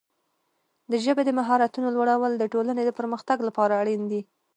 [0.91, 4.21] د ژبې د مهارتونو لوړول د ټولنې د پرمختګ لپاره اړین دي.